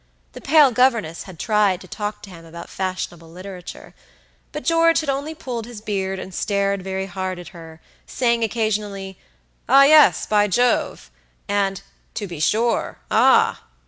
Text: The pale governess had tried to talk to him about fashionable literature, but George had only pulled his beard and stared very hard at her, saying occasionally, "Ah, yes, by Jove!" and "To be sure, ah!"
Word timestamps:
The 0.33 0.41
pale 0.41 0.71
governess 0.71 1.25
had 1.25 1.37
tried 1.37 1.79
to 1.81 1.87
talk 1.87 2.23
to 2.23 2.31
him 2.31 2.43
about 2.43 2.71
fashionable 2.71 3.29
literature, 3.31 3.93
but 4.51 4.63
George 4.65 5.01
had 5.01 5.11
only 5.11 5.35
pulled 5.35 5.67
his 5.67 5.79
beard 5.79 6.17
and 6.17 6.33
stared 6.33 6.81
very 6.81 7.05
hard 7.05 7.37
at 7.37 7.49
her, 7.49 7.79
saying 8.07 8.43
occasionally, 8.43 9.19
"Ah, 9.69 9.83
yes, 9.83 10.25
by 10.25 10.47
Jove!" 10.47 11.11
and 11.47 11.83
"To 12.15 12.25
be 12.25 12.39
sure, 12.39 12.97
ah!" 13.11 13.61